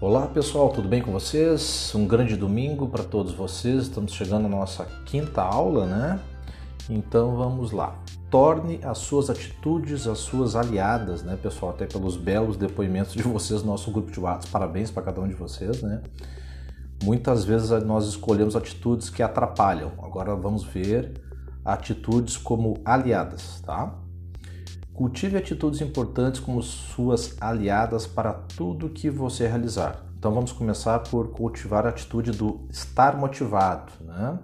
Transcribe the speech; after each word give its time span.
Olá 0.00 0.28
pessoal, 0.28 0.68
tudo 0.68 0.88
bem 0.88 1.02
com 1.02 1.10
vocês? 1.10 1.92
Um 1.92 2.06
grande 2.06 2.36
domingo 2.36 2.86
para 2.86 3.02
todos 3.02 3.32
vocês. 3.32 3.82
Estamos 3.82 4.12
chegando 4.12 4.46
à 4.46 4.48
nossa 4.48 4.84
quinta 5.04 5.42
aula, 5.42 5.86
né? 5.86 6.20
Então 6.88 7.34
vamos 7.34 7.72
lá. 7.72 7.98
Torne 8.30 8.78
as 8.84 8.98
suas 8.98 9.28
atitudes 9.28 10.06
as 10.06 10.18
suas 10.18 10.54
aliadas, 10.54 11.24
né, 11.24 11.36
pessoal? 11.42 11.72
Até 11.72 11.84
pelos 11.84 12.16
belos 12.16 12.56
depoimentos 12.56 13.12
de 13.12 13.24
vocês 13.24 13.60
no 13.64 13.72
nosso 13.72 13.90
grupo 13.90 14.12
de 14.12 14.20
WhatsApp. 14.20 14.52
Parabéns 14.52 14.88
para 14.88 15.02
cada 15.02 15.20
um 15.20 15.26
de 15.26 15.34
vocês, 15.34 15.82
né? 15.82 16.00
Muitas 17.02 17.44
vezes 17.44 17.70
nós 17.82 18.06
escolhemos 18.06 18.54
atitudes 18.54 19.10
que 19.10 19.20
atrapalham. 19.20 19.90
Agora 20.00 20.36
vamos 20.36 20.62
ver 20.62 21.20
atitudes 21.64 22.36
como 22.36 22.80
aliadas, 22.84 23.60
tá? 23.66 23.92
Cultive 24.98 25.36
atitudes 25.36 25.80
importantes 25.80 26.40
como 26.40 26.60
suas 26.60 27.36
aliadas 27.40 28.04
para 28.04 28.32
tudo 28.32 28.88
que 28.88 29.08
você 29.08 29.46
realizar. 29.46 30.02
Então 30.18 30.34
vamos 30.34 30.50
começar 30.50 30.98
por 30.98 31.28
cultivar 31.28 31.86
a 31.86 31.90
atitude 31.90 32.32
do 32.32 32.66
estar 32.68 33.16
motivado. 33.16 33.92
Né? 34.00 34.38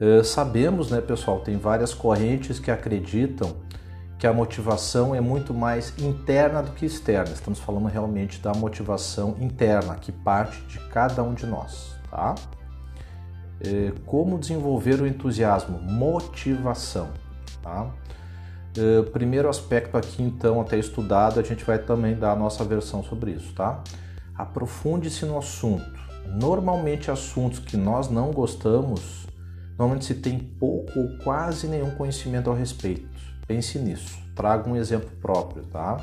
Uh, 0.00 0.24
sabemos, 0.24 0.90
né, 0.90 1.00
pessoal, 1.00 1.38
tem 1.38 1.56
várias 1.56 1.94
correntes 1.94 2.58
que 2.58 2.68
acreditam 2.68 3.58
que 4.18 4.26
a 4.26 4.32
motivação 4.32 5.14
é 5.14 5.20
muito 5.20 5.54
mais 5.54 5.96
interna 6.00 6.64
do 6.64 6.72
que 6.72 6.84
externa. 6.84 7.32
Estamos 7.32 7.60
falando 7.60 7.86
realmente 7.86 8.40
da 8.40 8.52
motivação 8.52 9.36
interna, 9.38 9.94
que 9.94 10.10
parte 10.10 10.60
de 10.62 10.80
cada 10.88 11.22
um 11.22 11.32
de 11.32 11.46
nós. 11.46 11.94
Tá? 12.10 12.34
Uh, 13.64 14.00
como 14.00 14.36
desenvolver 14.36 15.00
o 15.00 15.06
entusiasmo? 15.06 15.78
Motivação. 15.78 17.10
Tá? 17.62 17.88
Uh, 18.76 19.02
primeiro 19.10 19.48
aspecto 19.48 19.96
aqui, 19.96 20.22
então, 20.22 20.60
até 20.60 20.78
estudado, 20.78 21.40
a 21.40 21.42
gente 21.42 21.64
vai 21.64 21.78
também 21.78 22.14
dar 22.14 22.32
a 22.32 22.36
nossa 22.36 22.64
versão 22.64 23.02
sobre 23.02 23.32
isso, 23.32 23.52
tá? 23.52 23.82
Aprofunde-se 24.36 25.24
no 25.26 25.36
assunto. 25.36 25.98
Normalmente, 26.26 27.10
assuntos 27.10 27.58
que 27.58 27.76
nós 27.76 28.08
não 28.08 28.30
gostamos, 28.30 29.26
normalmente 29.76 30.04
se 30.04 30.14
tem 30.14 30.38
pouco 30.38 30.98
ou 30.98 31.18
quase 31.24 31.66
nenhum 31.66 31.90
conhecimento 31.90 32.48
ao 32.48 32.54
respeito. 32.54 33.08
Pense 33.46 33.78
nisso. 33.78 34.18
Traga 34.36 34.70
um 34.70 34.76
exemplo 34.76 35.10
próprio, 35.20 35.64
tá? 35.64 35.96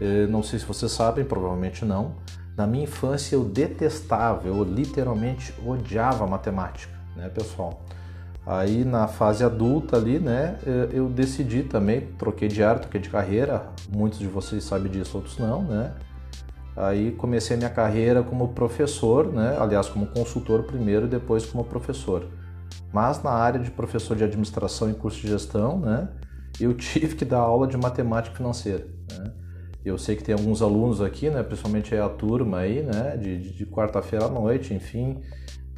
Uh, 0.00 0.30
não 0.30 0.42
sei 0.42 0.58
se 0.58 0.66
vocês 0.66 0.92
sabem, 0.92 1.24
provavelmente 1.24 1.84
não. 1.84 2.16
Na 2.56 2.66
minha 2.66 2.84
infância, 2.84 3.36
eu 3.36 3.44
detestava, 3.44 4.46
eu 4.46 4.62
literalmente 4.62 5.54
odiava 5.64 6.26
matemática, 6.26 6.92
né, 7.16 7.30
pessoal? 7.30 7.82
Aí 8.50 8.84
na 8.84 9.06
fase 9.06 9.44
adulta 9.44 9.96
ali, 9.96 10.18
né, 10.18 10.58
eu 10.92 11.08
decidi 11.08 11.62
também, 11.62 12.00
troquei 12.18 12.48
de 12.48 12.64
área, 12.64 12.80
troquei 12.80 13.00
de 13.00 13.08
carreira, 13.08 13.68
muitos 13.88 14.18
de 14.18 14.26
vocês 14.26 14.64
sabem 14.64 14.90
disso, 14.90 15.18
outros 15.18 15.38
não, 15.38 15.62
né? 15.62 15.94
Aí 16.76 17.12
comecei 17.12 17.56
minha 17.56 17.70
carreira 17.70 18.24
como 18.24 18.48
professor, 18.48 19.32
né? 19.32 19.56
Aliás, 19.56 19.88
como 19.88 20.06
consultor 20.06 20.64
primeiro 20.64 21.06
e 21.06 21.08
depois 21.08 21.46
como 21.46 21.62
professor. 21.62 22.26
Mas 22.92 23.22
na 23.22 23.30
área 23.30 23.60
de 23.60 23.70
professor 23.70 24.16
de 24.16 24.24
administração 24.24 24.90
e 24.90 24.94
curso 24.94 25.20
de 25.20 25.28
gestão, 25.28 25.78
né, 25.78 26.08
eu 26.58 26.74
tive 26.74 27.14
que 27.14 27.24
dar 27.24 27.38
aula 27.38 27.68
de 27.68 27.76
matemática 27.76 28.34
financeira, 28.34 28.84
né? 29.12 29.30
Eu 29.84 29.96
sei 29.96 30.16
que 30.16 30.24
tem 30.24 30.34
alguns 30.34 30.60
alunos 30.60 31.00
aqui, 31.00 31.30
né, 31.30 31.40
principalmente 31.44 31.94
a 31.94 32.08
turma 32.08 32.58
aí, 32.58 32.82
né, 32.82 33.16
de, 33.16 33.54
de 33.54 33.64
quarta-feira 33.64 34.24
à 34.24 34.28
noite, 34.28 34.74
enfim, 34.74 35.20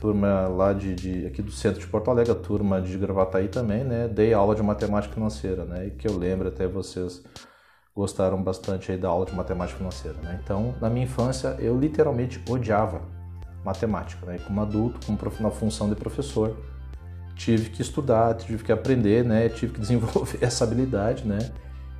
turma 0.02 0.48
lá 0.48 0.72
de, 0.72 0.96
de, 0.96 1.26
aqui 1.26 1.40
do 1.40 1.52
centro 1.52 1.78
de 1.78 1.86
Porto 1.86 2.10
Alegre, 2.10 2.32
a 2.32 2.34
turma 2.34 2.80
de 2.80 2.98
Gravataí 2.98 3.46
também, 3.46 3.84
né? 3.84 4.08
Dei 4.08 4.34
aula 4.34 4.52
de 4.52 4.60
matemática 4.60 5.14
financeira, 5.14 5.64
né? 5.64 5.86
E 5.86 5.90
que 5.92 6.08
eu 6.08 6.18
lembro 6.18 6.48
até 6.48 6.66
vocês 6.66 7.22
gostaram 7.94 8.42
bastante 8.42 8.90
aí 8.90 8.98
da 8.98 9.08
aula 9.08 9.24
de 9.24 9.32
matemática 9.32 9.78
financeira, 9.78 10.18
né? 10.20 10.40
Então, 10.42 10.74
na 10.80 10.90
minha 10.90 11.04
infância, 11.04 11.56
eu 11.60 11.78
literalmente 11.78 12.42
odiava 12.50 13.02
matemática, 13.64 14.26
né? 14.26 14.36
E 14.36 14.38
como 14.40 14.60
adulto, 14.60 15.06
como 15.06 15.16
na 15.38 15.50
função 15.52 15.88
de 15.88 15.94
professor, 15.94 16.56
tive 17.36 17.70
que 17.70 17.80
estudar, 17.80 18.34
tive 18.34 18.64
que 18.64 18.72
aprender, 18.72 19.24
né? 19.24 19.48
Tive 19.54 19.74
que 19.74 19.80
desenvolver 19.80 20.38
essa 20.42 20.64
habilidade, 20.64 21.24
né? 21.24 21.38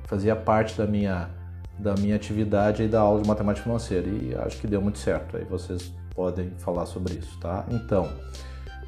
Fazia 0.03 0.35
parte 0.35 0.77
da 0.77 0.85
minha 0.85 1.29
da 1.79 1.95
minha 1.95 2.15
atividade 2.15 2.83
aí 2.83 2.87
da 2.87 2.99
aula 2.99 3.21
de 3.21 3.27
matemática 3.27 3.63
financeira 3.63 4.07
e 4.07 4.35
acho 4.45 4.59
que 4.59 4.67
deu 4.67 4.81
muito 4.81 4.99
certo. 4.99 5.37
Aí 5.37 5.45
vocês 5.45 5.91
podem 6.15 6.51
falar 6.57 6.85
sobre 6.85 7.15
isso, 7.15 7.37
tá? 7.39 7.65
Então, 7.69 8.09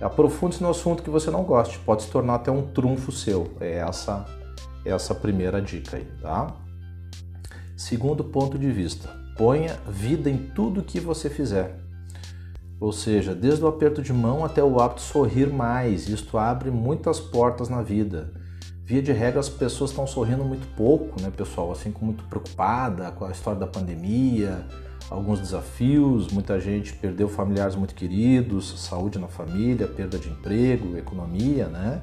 aprofunde-se 0.01 0.61
no 0.61 0.69
assunto 0.69 1.03
que 1.03 1.09
você 1.09 1.31
não 1.31 1.43
goste, 1.43 1.79
pode 1.79 2.03
se 2.03 2.09
tornar 2.09 2.35
até 2.35 2.51
um 2.51 2.67
trunfo 2.67 3.11
seu. 3.11 3.51
É 3.59 3.77
essa 3.77 4.25
essa 4.85 5.15
primeira 5.15 5.59
dica 5.61 5.97
aí, 5.97 6.05
tá? 6.21 6.55
Segundo 7.75 8.23
ponto 8.23 8.57
de 8.57 8.71
vista, 8.71 9.09
ponha 9.35 9.77
vida 9.87 10.29
em 10.29 10.37
tudo 10.37 10.83
que 10.83 10.99
você 10.99 11.29
fizer. 11.29 11.79
Ou 12.79 12.91
seja, 12.91 13.33
desde 13.33 13.63
o 13.63 13.67
aperto 13.67 14.01
de 14.01 14.13
mão 14.13 14.45
até 14.45 14.63
o 14.63 14.79
hábito 14.79 15.01
de 15.01 15.07
sorrir 15.07 15.51
mais. 15.51 16.07
Isto 16.07 16.37
abre 16.37 16.69
muitas 16.69 17.19
portas 17.19 17.67
na 17.67 17.81
vida. 17.81 18.31
Via 18.85 19.01
de 19.01 19.11
regra, 19.11 19.39
as 19.39 19.49
pessoas 19.49 19.89
estão 19.89 20.05
sorrindo 20.05 20.43
muito 20.43 20.67
pouco, 20.75 21.19
né, 21.19 21.31
pessoal? 21.35 21.71
Assim, 21.71 21.91
com 21.91 22.05
muito 22.05 22.23
preocupada 22.25 23.09
com 23.09 23.25
a 23.25 23.31
história 23.31 23.59
da 23.59 23.65
pandemia, 23.65 24.63
alguns 25.09 25.39
desafios, 25.39 26.27
muita 26.27 26.59
gente 26.59 26.93
perdeu 26.93 27.27
familiares 27.27 27.75
muito 27.75 27.95
queridos, 27.95 28.79
saúde 28.79 29.17
na 29.17 29.27
família, 29.27 29.87
perda 29.87 30.19
de 30.19 30.29
emprego, 30.29 30.95
economia, 30.95 31.65
né? 31.67 31.99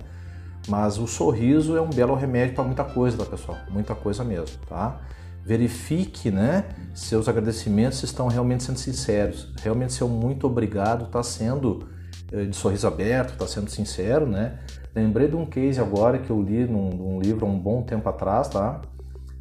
Mas 0.66 0.98
o 0.98 1.06
sorriso 1.06 1.76
é 1.76 1.80
um 1.80 1.88
belo 1.88 2.16
remédio 2.16 2.56
para 2.56 2.64
muita 2.64 2.82
coisa, 2.82 3.16
tá, 3.16 3.26
pessoal? 3.26 3.58
Muita 3.70 3.94
coisa 3.94 4.24
mesmo, 4.24 4.58
tá? 4.68 5.02
Verifique, 5.44 6.32
né, 6.32 6.64
seus 6.94 7.28
agradecimentos 7.28 8.02
estão 8.02 8.26
realmente 8.26 8.64
sendo 8.64 8.78
sinceros. 8.80 9.52
Realmente 9.62 9.92
seu 9.92 10.08
muito 10.08 10.48
obrigado 10.48 11.04
está 11.04 11.22
sendo 11.22 11.88
eh, 12.32 12.44
de 12.46 12.56
sorriso 12.56 12.88
aberto, 12.88 13.34
está 13.34 13.46
sendo 13.46 13.70
sincero, 13.70 14.26
né? 14.26 14.58
Lembrei 14.94 15.28
de 15.28 15.36
um 15.36 15.46
case 15.46 15.80
agora 15.80 16.18
que 16.18 16.30
eu 16.30 16.40
li 16.42 16.66
num, 16.66 16.90
num 16.90 17.20
livro 17.20 17.46
há 17.46 17.48
um 17.48 17.58
bom 17.58 17.82
tempo 17.82 18.08
atrás, 18.08 18.48
tá? 18.48 18.80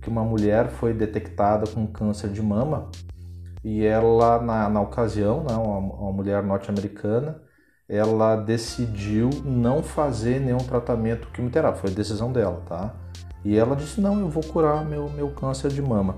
Que 0.02 0.10
uma 0.10 0.24
mulher 0.24 0.70
foi 0.70 0.94
detectada 0.94 1.68
com 1.68 1.86
câncer 1.86 2.30
de 2.30 2.42
mama 2.42 2.90
e 3.64 3.86
ela, 3.86 4.42
na, 4.42 4.70
na 4.70 4.82
ocasião, 4.82 5.44
né, 5.44 5.54
uma, 5.54 5.78
uma 5.78 6.12
mulher 6.12 6.42
norte-americana, 6.42 7.42
ela 7.88 8.36
decidiu 8.36 9.30
não 9.46 9.84
fazer 9.84 10.40
nenhum 10.40 10.58
tratamento 10.58 11.28
quimioterápico, 11.28 11.82
foi 11.86 11.92
decisão 11.92 12.32
dela, 12.32 12.64
tá? 12.68 12.96
E 13.44 13.58
ela 13.58 13.76
disse, 13.76 14.00
não, 14.00 14.20
eu 14.20 14.30
vou 14.30 14.44
curar 14.44 14.86
meu, 14.86 15.10
meu 15.10 15.30
câncer 15.30 15.70
de 15.70 15.82
mama. 15.82 16.18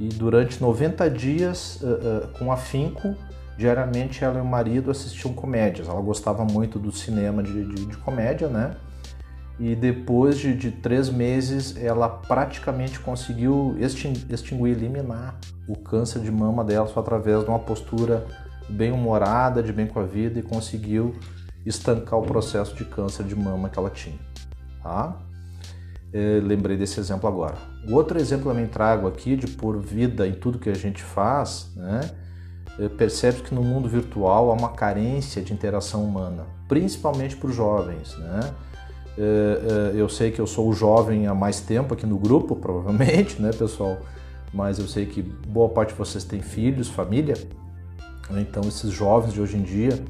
E 0.00 0.08
durante 0.08 0.60
90 0.60 1.08
dias, 1.10 1.80
uh, 1.82 1.86
uh, 1.86 2.38
com 2.38 2.50
afinco, 2.50 3.14
diariamente 3.56 4.24
ela 4.24 4.38
e 4.38 4.42
o 4.42 4.44
marido 4.44 4.90
assistiam 4.90 5.32
comédias. 5.32 5.88
Ela 5.88 6.00
gostava 6.00 6.44
muito 6.44 6.78
do 6.78 6.90
cinema 6.90 7.42
de, 7.42 7.64
de, 7.64 7.86
de 7.86 7.96
comédia, 7.98 8.48
né? 8.48 8.74
e 9.58 9.74
depois 9.74 10.38
de, 10.38 10.54
de, 10.54 10.70
três 10.70 11.08
meses 11.08 11.76
ela 11.76 12.08
praticamente 12.08 12.98
conseguiu 12.98 13.76
extinguir, 13.78 14.72
eliminar 14.72 15.38
o 15.68 15.76
câncer 15.76 16.20
de 16.20 16.30
mama 16.30 16.64
dela 16.64 16.86
só 16.88 17.00
através 17.00 17.44
de 17.44 17.48
uma 17.48 17.58
postura 17.58 18.26
bem 18.68 18.90
humorada, 18.90 19.62
de 19.62 19.72
bem 19.72 19.86
com 19.86 20.00
a 20.00 20.04
vida 20.04 20.38
e 20.40 20.42
conseguiu 20.42 21.14
estancar 21.64 22.18
o 22.18 22.22
processo 22.22 22.74
de 22.74 22.84
câncer 22.84 23.24
de 23.24 23.36
mama 23.36 23.68
que 23.68 23.78
ela 23.78 23.90
tinha. 23.90 24.18
Tá? 24.82 25.18
É, 26.12 26.40
lembrei 26.42 26.76
desse 26.76 26.98
exemplo 26.98 27.28
agora. 27.28 27.56
O 27.88 27.94
outro 27.94 28.18
exemplo 28.18 28.44
que 28.44 28.48
eu 28.48 28.54
também 28.54 28.68
trago 28.68 29.06
aqui 29.06 29.36
de 29.36 29.46
pôr 29.46 29.78
vida 29.78 30.26
em 30.26 30.32
tudo 30.32 30.58
que 30.58 30.68
a 30.68 30.74
gente 30.74 31.02
faz, 31.02 31.72
né? 31.76 32.00
É, 32.78 32.88
percebe 32.88 33.42
que 33.42 33.54
no 33.54 33.62
mundo 33.62 33.88
virtual 33.88 34.50
há 34.50 34.52
uma 34.52 34.70
carência 34.70 35.40
de 35.40 35.52
interação 35.52 36.04
humana, 36.04 36.44
principalmente 36.66 37.36
para 37.36 37.48
os 37.48 37.54
jovens, 37.54 38.16
né? 38.18 38.54
É, 39.16 39.92
é, 39.94 40.00
eu 40.00 40.08
sei 40.08 40.32
que 40.32 40.40
eu 40.40 40.46
sou 40.46 40.68
o 40.68 40.72
jovem 40.72 41.28
há 41.28 41.34
mais 41.34 41.60
tempo 41.60 41.94
aqui 41.94 42.04
no 42.04 42.18
grupo, 42.18 42.56
provavelmente, 42.56 43.40
né, 43.40 43.52
pessoal? 43.52 43.98
Mas 44.52 44.78
eu 44.78 44.86
sei 44.86 45.06
que 45.06 45.22
boa 45.22 45.68
parte 45.68 45.90
de 45.90 45.98
vocês 45.98 46.24
tem 46.24 46.40
filhos, 46.40 46.88
família. 46.88 47.34
Então, 48.38 48.62
esses 48.66 48.90
jovens 48.90 49.32
de 49.34 49.40
hoje 49.40 49.56
em 49.56 49.62
dia 49.62 50.02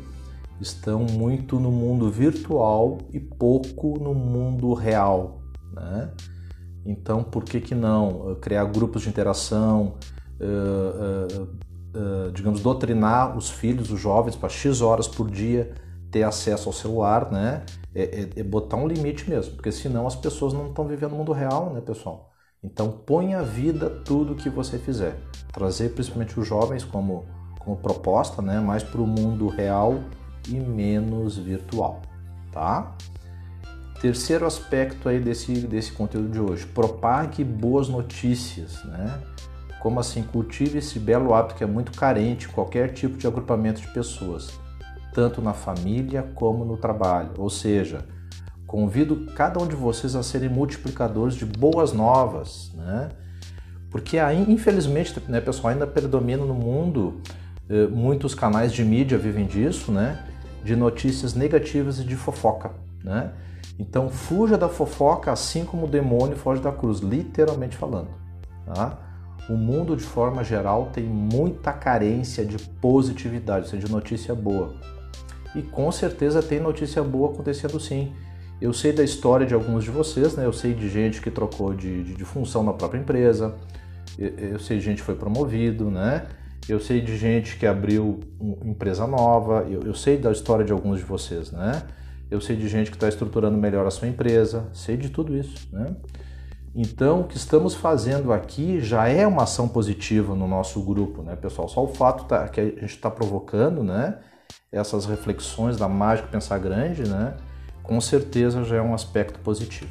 estão 0.60 1.00
muito 1.00 1.58
no 1.58 1.70
mundo 1.70 2.10
virtual 2.10 2.98
e 3.12 3.18
pouco 3.18 3.98
no 3.98 4.14
mundo 4.14 4.72
real, 4.72 5.42
né? 5.72 6.10
Então, 6.86 7.22
por 7.22 7.44
que 7.44 7.60
que 7.60 7.74
não 7.74 8.36
criar 8.40 8.64
grupos 8.66 9.02
de 9.02 9.08
interação, 9.08 9.94
uh, 11.94 12.30
digamos, 12.32 12.60
doutrinar 12.60 13.36
os 13.36 13.50
filhos, 13.50 13.90
os 13.90 14.00
jovens, 14.00 14.36
para 14.36 14.48
X 14.48 14.80
horas 14.80 15.08
por 15.08 15.30
dia 15.30 15.74
ter 16.10 16.22
acesso 16.22 16.68
ao 16.68 16.72
celular, 16.72 17.30
né? 17.30 17.64
É, 17.94 18.02
é, 18.02 18.40
é, 18.40 18.42
botar 18.42 18.76
um 18.76 18.86
limite 18.86 19.28
mesmo, 19.28 19.54
porque 19.54 19.72
senão 19.72 20.06
as 20.06 20.14
pessoas 20.16 20.52
não 20.52 20.68
estão 20.68 20.86
vivendo 20.86 21.12
no 21.12 21.18
mundo 21.18 21.32
real, 21.32 21.72
né, 21.72 21.80
pessoal? 21.80 22.32
Então 22.62 22.90
ponha 22.90 23.40
a 23.40 23.42
vida 23.42 23.90
tudo 23.90 24.34
que 24.34 24.48
você 24.48 24.78
fizer. 24.78 25.16
Trazer 25.52 25.90
principalmente 25.90 26.38
os 26.38 26.46
jovens 26.46 26.82
como, 26.84 27.26
como 27.58 27.76
proposta, 27.76 28.40
né? 28.40 28.60
Mais 28.60 28.82
para 28.82 29.00
o 29.00 29.06
mundo 29.06 29.48
real 29.48 30.00
e 30.48 30.54
menos 30.54 31.36
virtual, 31.36 32.02
tá? 32.52 32.96
Terceiro 34.00 34.46
aspecto 34.46 35.08
aí 35.08 35.18
desse, 35.18 35.52
desse 35.66 35.92
conteúdo 35.92 36.28
de 36.28 36.40
hoje, 36.40 36.66
propague 36.66 37.42
boas 37.42 37.88
notícias, 37.88 38.84
né? 38.84 39.22
Como 39.84 40.00
assim? 40.00 40.22
Cultive 40.22 40.78
esse 40.78 40.98
belo 40.98 41.34
hábito 41.34 41.56
que 41.56 41.62
é 41.62 41.66
muito 41.66 41.92
carente 41.92 42.48
em 42.48 42.50
qualquer 42.50 42.94
tipo 42.94 43.18
de 43.18 43.26
agrupamento 43.26 43.82
de 43.82 43.88
pessoas, 43.88 44.58
tanto 45.12 45.42
na 45.42 45.52
família 45.52 46.22
como 46.34 46.64
no 46.64 46.78
trabalho. 46.78 47.32
Ou 47.36 47.50
seja, 47.50 48.06
convido 48.66 49.26
cada 49.36 49.60
um 49.60 49.66
de 49.66 49.76
vocês 49.76 50.16
a 50.16 50.22
serem 50.22 50.48
multiplicadores 50.48 51.34
de 51.34 51.44
boas 51.44 51.92
novas, 51.92 52.72
né? 52.74 53.10
Porque 53.90 54.18
aí, 54.18 54.50
infelizmente, 54.50 55.20
né, 55.28 55.38
pessoal, 55.38 55.74
ainda 55.74 55.86
predomina 55.86 56.46
no 56.46 56.54
mundo, 56.54 57.20
eh, 57.68 57.86
muitos 57.86 58.34
canais 58.34 58.72
de 58.72 58.82
mídia 58.82 59.18
vivem 59.18 59.44
disso, 59.44 59.92
né? 59.92 60.18
De 60.64 60.74
notícias 60.74 61.34
negativas 61.34 61.98
e 61.98 62.04
de 62.04 62.16
fofoca, 62.16 62.70
né? 63.04 63.32
Então 63.78 64.08
fuja 64.08 64.56
da 64.56 64.70
fofoca 64.70 65.30
assim 65.30 65.62
como 65.62 65.84
o 65.84 65.90
demônio 65.90 66.38
foge 66.38 66.62
da 66.62 66.72
cruz, 66.72 67.00
literalmente 67.00 67.76
falando. 67.76 68.08
Tá? 68.64 69.03
O 69.48 69.54
mundo, 69.54 69.96
de 69.96 70.02
forma 70.02 70.42
geral, 70.42 70.90
tem 70.92 71.04
muita 71.04 71.72
carência 71.72 72.44
de 72.44 72.58
positividade, 72.58 73.66
ou 73.66 73.70
seja, 73.70 73.86
de 73.86 73.92
notícia 73.92 74.34
boa. 74.34 74.74
E 75.54 75.62
com 75.62 75.92
certeza 75.92 76.42
tem 76.42 76.58
notícia 76.58 77.02
boa 77.02 77.32
acontecendo 77.32 77.78
sim. 77.78 78.12
Eu 78.60 78.72
sei 78.72 78.92
da 78.92 79.04
história 79.04 79.46
de 79.46 79.52
alguns 79.52 79.84
de 79.84 79.90
vocês, 79.90 80.34
né? 80.34 80.46
Eu 80.46 80.52
sei 80.52 80.72
de 80.72 80.88
gente 80.88 81.20
que 81.20 81.30
trocou 81.30 81.74
de, 81.74 82.02
de, 82.02 82.14
de 82.14 82.24
função 82.24 82.62
na 82.62 82.72
própria 82.72 82.98
empresa. 82.98 83.54
Eu, 84.18 84.28
eu, 84.52 84.58
sei 84.58 84.78
de 84.78 84.84
gente 84.84 84.98
que 84.98 85.04
foi 85.04 85.16
promovido, 85.16 85.90
né? 85.90 86.26
Eu 86.68 86.80
sei 86.80 87.00
de 87.00 87.16
gente 87.16 87.58
que 87.58 87.66
abriu 87.66 88.20
empresa 88.64 89.06
nova. 89.06 89.66
Eu, 89.68 89.82
eu 89.82 89.94
sei 89.94 90.16
da 90.16 90.32
história 90.32 90.64
de 90.64 90.72
alguns 90.72 91.00
de 91.00 91.04
vocês, 91.04 91.52
né? 91.52 91.82
Eu 92.30 92.40
sei 92.40 92.56
de 92.56 92.66
gente 92.68 92.90
que 92.90 92.96
está 92.96 93.08
estruturando 93.08 93.58
melhor 93.58 93.86
a 93.86 93.90
sua 93.90 94.08
empresa. 94.08 94.66
Sei 94.72 94.96
de 94.96 95.10
tudo 95.10 95.36
isso, 95.36 95.68
né? 95.72 95.94
Então, 96.74 97.20
o 97.20 97.24
que 97.24 97.36
estamos 97.36 97.74
fazendo 97.74 98.32
aqui 98.32 98.80
já 98.80 99.08
é 99.08 99.24
uma 99.26 99.44
ação 99.44 99.68
positiva 99.68 100.34
no 100.34 100.48
nosso 100.48 100.82
grupo, 100.82 101.22
né, 101.22 101.36
pessoal? 101.36 101.68
Só 101.68 101.84
o 101.84 101.88
fato 101.88 102.24
tá, 102.24 102.48
que 102.48 102.60
a 102.60 102.64
gente 102.64 102.86
está 102.86 103.08
provocando, 103.08 103.84
né, 103.84 104.18
essas 104.72 105.06
reflexões 105.06 105.76
da 105.76 105.88
mágica 105.88 106.28
pensar 106.28 106.58
grande, 106.58 107.08
né, 107.08 107.36
com 107.82 108.00
certeza 108.00 108.64
já 108.64 108.76
é 108.76 108.82
um 108.82 108.92
aspecto 108.92 109.38
positivo, 109.38 109.90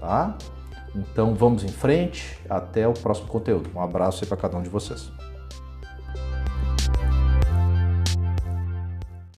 tá? 0.00 0.36
Então, 0.96 1.34
vamos 1.34 1.62
em 1.62 1.68
frente. 1.68 2.38
Até 2.48 2.88
o 2.88 2.94
próximo 2.94 3.28
conteúdo. 3.28 3.70
Um 3.74 3.80
abraço 3.82 4.24
aí 4.24 4.28
para 4.28 4.36
cada 4.38 4.56
um 4.56 4.62
de 4.62 4.70
vocês. 4.70 5.10